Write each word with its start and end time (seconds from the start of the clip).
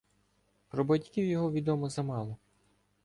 Про 0.69 0.83
батьків 0.83 1.25
його 1.25 1.51
відомо 1.51 1.89
замало. 1.89 2.37